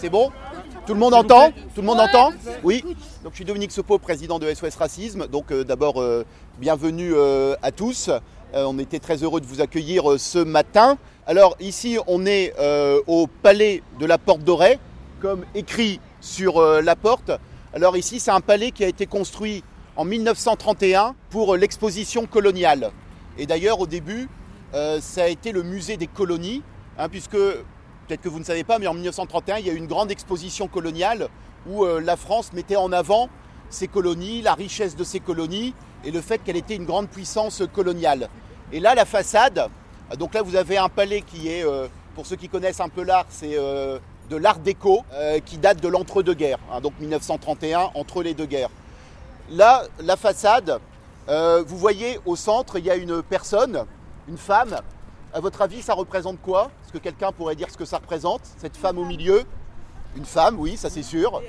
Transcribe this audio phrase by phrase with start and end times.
[0.00, 0.30] C'est bon
[0.86, 2.30] Tout le monde entend Tout le monde entend
[2.62, 2.84] Oui.
[3.24, 5.26] Donc je suis Dominique Sopo, président de SOS Racisme.
[5.26, 6.24] Donc euh, d'abord, euh,
[6.60, 8.08] bienvenue euh, à tous.
[8.54, 10.98] on était très heureux de vous accueillir ce matin.
[11.26, 12.54] Alors ici, on est
[13.08, 14.78] au palais de la Porte Dorée,
[15.20, 17.32] comme écrit sur la porte.
[17.74, 19.64] Alors ici, c'est un palais qui a été construit
[19.96, 22.92] en 1931 pour l'exposition coloniale.
[23.36, 24.28] Et d'ailleurs, au début,
[24.72, 26.62] ça a été le musée des colonies,
[26.98, 27.36] hein, puisque
[28.08, 30.10] peut-être que vous ne savez pas, mais en 1931, il y a eu une grande
[30.10, 31.28] exposition coloniale
[31.68, 33.28] où euh, la France mettait en avant
[33.68, 37.62] ses colonies, la richesse de ses colonies et le fait qu'elle était une grande puissance
[37.74, 38.30] coloniale.
[38.72, 39.68] Et là, la façade,
[40.18, 43.02] donc là, vous avez un palais qui est, euh, pour ceux qui connaissent un peu
[43.02, 43.98] l'art, c'est euh,
[44.30, 45.04] de l'art déco
[45.46, 48.68] qui date de l'entre-deux-guerres, hein, donc 1931, entre les deux guerres.
[49.50, 50.80] Là, la façade,
[51.26, 53.86] vous voyez au centre, il y a une personne,
[54.28, 54.82] une femme,
[55.38, 58.40] à votre avis, ça représente quoi Est-ce que quelqu'un pourrait dire ce que ça représente
[58.56, 59.44] Cette femme au milieu
[60.16, 61.40] Une femme, oui, ça c'est sûr.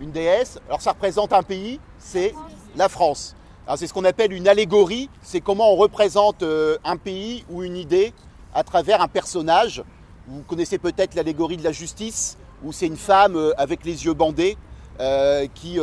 [0.00, 0.60] Une déesse.
[0.68, 2.36] Alors ça représente un pays, c'est
[2.76, 3.34] la France.
[3.74, 7.76] C'est ce qu'on appelle une allégorie, c'est comment on représente euh, un pays ou une
[7.76, 8.14] idée
[8.54, 9.82] à travers un personnage.
[10.28, 14.14] Vous connaissez peut-être l'allégorie de la justice, où c'est une femme euh, avec les yeux
[14.14, 14.56] bandés
[15.00, 15.80] euh, qui,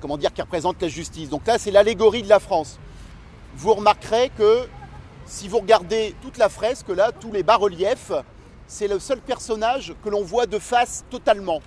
[0.00, 1.30] comment dire, qui représente la justice.
[1.30, 2.78] Donc là, c'est l'allégorie de la France.
[3.56, 4.68] Vous remarquerez que
[5.26, 8.12] si vous regardez toute la fresque, là, tous les bas-reliefs,
[8.66, 11.60] c'est le seul personnage que l'on voit de face totalement.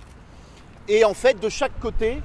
[0.88, 2.22] Et en fait, de chaque côté,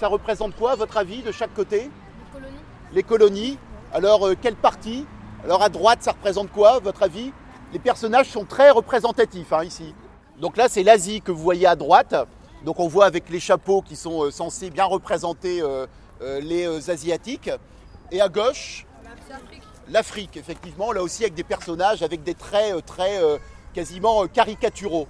[0.00, 1.82] ça représente quoi, à votre avis, de chaque côté?
[1.82, 2.56] Les colonies.
[2.92, 3.58] Les colonies.
[3.92, 5.06] Alors, euh, quelle partie?
[5.44, 7.32] Alors, à droite, ça représente quoi, à votre avis?
[7.72, 9.94] Les personnages sont très représentatifs, hein, ici.
[10.38, 12.14] Donc là, c'est l'Asie que vous voyez à droite.
[12.64, 15.86] Donc, on voit avec les chapeaux qui sont euh, censés bien représenter euh,
[16.20, 17.50] les Asiatiques.
[18.10, 18.86] Et à gauche,
[19.90, 23.38] l'Afrique, effectivement, là aussi avec des personnages avec des traits euh, très euh,
[23.74, 25.08] quasiment euh, caricaturaux.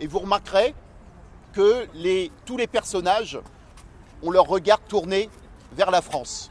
[0.00, 0.74] Et vous remarquerez
[1.52, 3.38] que les, tous les personnages
[4.22, 5.30] ont leur regard tourné
[5.72, 6.50] vers la France.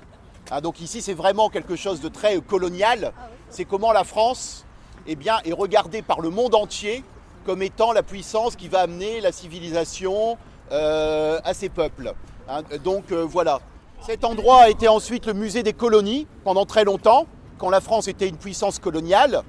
[0.51, 3.11] Hein, donc ici, c'est vraiment quelque chose de très colonial.
[3.49, 4.65] C'est comment la France
[5.05, 7.03] eh bien, est regardée par le monde entier
[7.45, 10.37] comme étant la puissance qui va amener la civilisation
[10.71, 12.15] à ses peuples.
[12.49, 13.59] Hein, donc voilà.
[14.01, 17.27] Cet endroit a été ensuite le musée des colonies pendant très longtemps
[17.57, 19.41] quand la France était une puissance coloniale.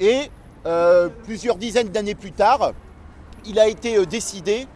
[0.00, 0.30] Et
[0.66, 2.72] euh, plusieurs dizaines d'années plus tard,
[3.46, 4.66] il a été euh, décidé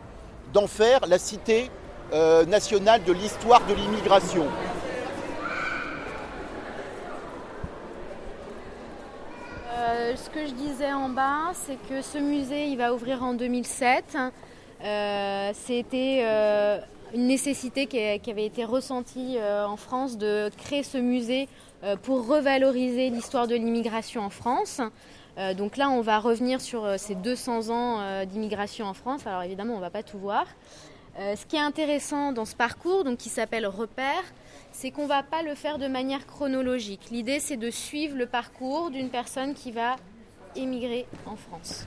[0.53, 1.71] d'en faire la cité
[2.13, 4.47] euh, nationale de l'histoire de l'immigration.
[10.15, 14.19] ce que je disais en bas, c'est que ce musée, il va ouvrir en 2007.
[15.55, 16.23] C'était
[17.15, 21.49] une nécessité qui, avait été ressentie en France de créer ce musée
[21.85, 24.81] euh, pour revaloriser l'histoire de l'immigration en France.
[25.37, 29.27] Euh, donc là, on va revenir sur euh, ces 200 ans d'immigration en France.
[29.27, 30.47] Alors évidemment, on ne va pas tout voir.
[31.19, 34.25] ce qui est intéressant dans ce parcours, donc qui s'appelle Repère,
[34.71, 37.11] c'est qu'on ne va pas le faire de manière chronologique.
[37.11, 39.97] L'idée, c'est de suivre le parcours d'une personne qui va
[40.55, 41.87] émigrer en France.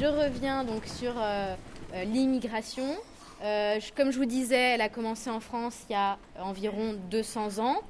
[0.00, 1.12] Je reviens donc sur
[2.06, 2.96] l'immigration.
[3.42, 7.58] Euh, comme je vous disais, elle a commencé en France il y a environ 200
[7.58, 7.80] ans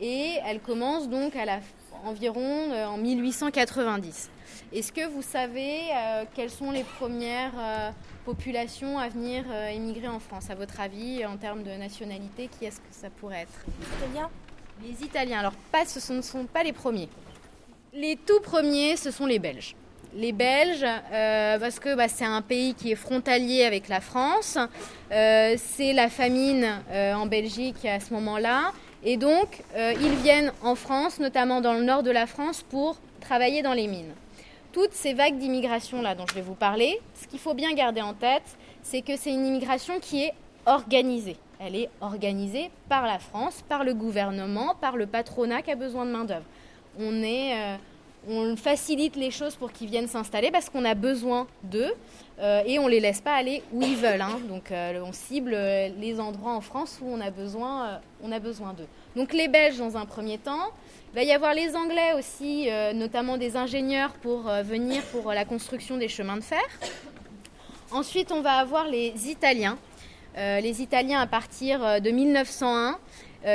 [0.00, 1.60] et elle commence donc à la,
[2.04, 4.30] environ euh, en 1890.
[4.72, 7.92] Est-ce que vous savez euh, quelles sont les premières
[8.24, 10.50] populations à venir émigrer en France?
[10.50, 13.64] À votre avis, en termes de nationalité, qui est-ce que ça pourrait être?
[13.66, 14.30] Les Italiens
[14.82, 15.38] Les Italiens.
[15.40, 17.08] Alors, pas, ce ne sont pas les premiers.
[17.92, 19.74] Les tout premiers, ce sont les Belges
[20.14, 24.58] les Belges, euh, parce que bah, c'est un pays qui est frontalier avec la France.
[25.12, 28.72] Euh, c'est la famine euh, en Belgique à ce moment-là.
[29.04, 33.62] Et donc, ils viennent en France, notamment dans le nord de la France, pour travailler
[33.62, 34.12] dans les mines.
[34.72, 38.12] Toutes ces vagues d'immigration-là dont je vais vous parler, ce qu'il faut bien garder en
[38.12, 38.42] tête,
[38.82, 40.34] c'est que c'est une immigration qui est
[40.66, 41.36] organisée.
[41.60, 46.04] Elle est organisée par la France, par le gouvernement, par le patronat qui a besoin
[46.04, 46.44] de main-d'œuvre.
[46.98, 47.78] On est
[48.26, 51.92] on facilite les choses pour qu'ils viennent s'installer parce qu'on a besoin d'eux
[52.40, 54.20] euh, et on ne les laisse pas aller où ils veulent.
[54.20, 54.40] Hein.
[54.48, 58.38] Donc euh, on cible euh, les endroits en France où on a besoin, on a
[58.38, 58.86] besoin d'eux.
[59.16, 60.72] Donc les Belges dans un premier temps.
[61.12, 65.96] Il va y avoir les Anglais aussi, notamment des ingénieurs pour venir pour la construction
[65.96, 66.62] des chemins de fer.
[67.90, 69.78] Ensuite, on va avoir les Italiens.
[70.36, 72.98] les Italiens à partir de 1901,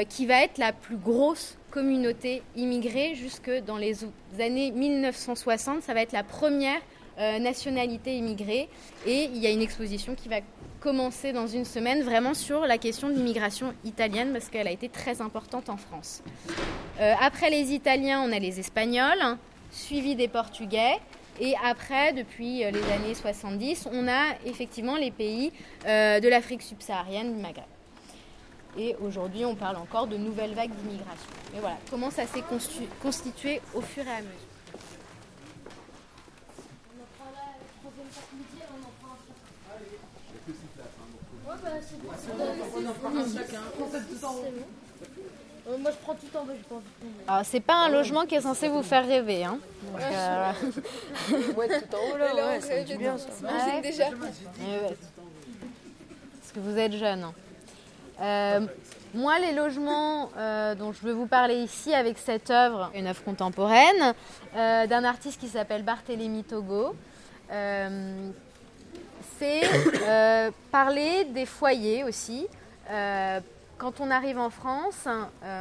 [0.06, 4.06] qui va être la plus grosse communauté immigrée jusque dans les
[4.40, 5.81] années 1960.
[5.81, 6.80] Ça va être la première
[7.18, 8.70] euh, nationalité immigrée.
[9.08, 10.38] Et il y a une exposition qui va
[10.80, 14.88] commencer dans une semaine vraiment sur la question de l'immigration italienne parce qu'elle a été
[14.88, 16.22] très importante en France.
[17.00, 19.38] Euh, après les Italiens, on a les Espagnols.
[19.72, 21.00] suivi des Portugais.
[21.42, 25.52] Et après, depuis les années 70, on a effectivement les pays
[25.84, 27.66] de l'Afrique subsaharienne, du Maghreb.
[28.78, 31.30] Et aujourd'hui, on parle encore de nouvelles vagues d'immigration.
[31.54, 32.44] Mais voilà, comment ça s'est
[33.02, 34.31] constitué au fur et à mesure.
[45.80, 48.68] moi je prends tout en bas, je Alors c'est pas un logement qui est censé
[48.68, 49.60] vous faire rêver, hein.
[49.92, 50.52] Donc, euh...
[51.58, 53.30] ouais, tout en haut là, ouais, du bien ça.
[53.42, 53.81] Ouais.
[53.81, 54.10] déjà.
[54.10, 57.24] Parce que vous êtes jeune.
[57.24, 57.34] Hein.
[58.21, 58.62] Euh,
[59.13, 63.24] moi, les logements euh, dont je veux vous parler ici avec cette œuvre, une œuvre
[63.24, 64.13] contemporaine,
[64.56, 66.95] euh, d'un artiste qui s'appelle Barthélemy Togo,
[69.38, 69.62] c'est
[70.71, 72.48] parler des foyers aussi.
[73.77, 75.07] quand on arrive en France,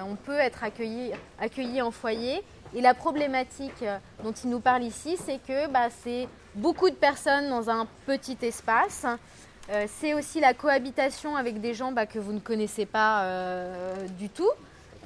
[0.08, 2.42] on peut être accueilli, accueilli en foyer.
[2.74, 3.84] Et la problématique
[4.24, 8.38] dont il nous parle ici, c'est que bah, c'est beaucoup de personnes dans un petit
[8.40, 9.04] espace.
[9.70, 13.94] Euh, c'est aussi la cohabitation avec des gens bah, que vous ne connaissez pas euh,
[14.18, 14.50] du tout.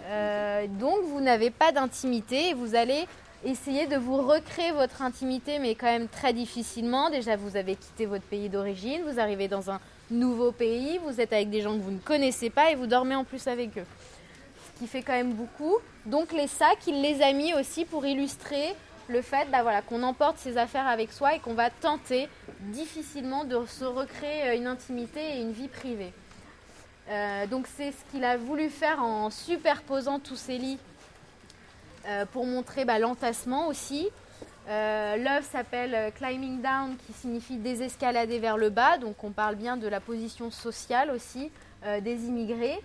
[0.07, 3.07] Euh, donc vous n'avez pas d'intimité et vous allez
[3.45, 7.11] essayer de vous recréer votre intimité, mais quand même très difficilement.
[7.11, 9.79] Déjà, vous avez quitté votre pays d'origine, vous arrivez dans un
[10.11, 13.15] nouveau pays, vous êtes avec des gens que vous ne connaissez pas et vous dormez
[13.15, 13.85] en plus avec eux.
[14.75, 15.77] Ce qui fait quand même beaucoup.
[16.07, 18.75] Donc les sacs, il les a mis aussi pour illustrer
[19.09, 22.29] le fait bah, voilà, qu'on emporte ses affaires avec soi et qu'on va tenter
[22.61, 26.13] difficilement de se recréer euh, une intimité et une vie privée.
[27.09, 30.79] Euh, donc c'est ce qu'il a voulu faire en superposant tous ces lits
[32.07, 34.09] euh, pour montrer bah, l'entassement aussi.
[34.69, 39.87] L'œuvre s'appelle Climbing Down qui signifie désescalader vers le bas, donc on parle bien de
[39.87, 41.53] la position sociale aussi
[42.03, 42.83] des immigrés.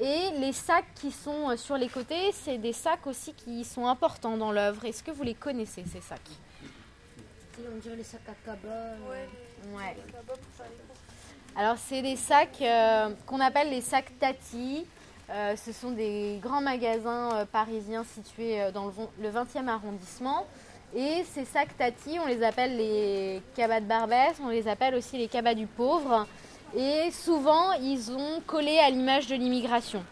[0.00, 4.38] Et les sacs qui sont sur les côtés, c'est des sacs aussi qui sont importants
[4.38, 4.86] dans l'œuvre.
[4.86, 6.20] Est-ce que vous les connaissez ces sacs?
[7.58, 8.94] On dirait les sacs à cabas.
[9.74, 9.96] Ouais.
[11.54, 14.86] Alors, c'est des sacs euh, qu'on appelle les sacs Tati.
[15.28, 20.46] Euh, ce sont des grands magasins euh, parisiens situés dans le, 20e arrondissement.
[20.94, 25.18] Et ces sacs Tati, on les appelle les cabas de Barbès, on les appelle aussi
[25.18, 26.26] les cabas du pauvre.
[26.76, 30.04] Et souvent, ils ont collé à l'image de l'immigration.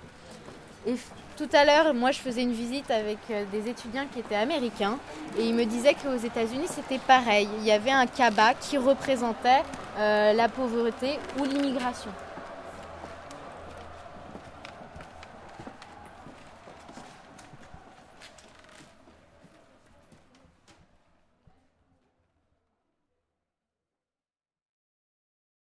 [0.87, 0.94] Et
[1.37, 4.99] tout à l'heure, moi, je faisais une visite avec euh, des étudiants qui étaient américains
[5.38, 7.49] et ils me disaient qu'aux États-Unis, c'était pareil.
[7.60, 9.62] Il y avait un cabas qui représentait
[9.99, 12.10] euh, la pauvreté ou l'immigration.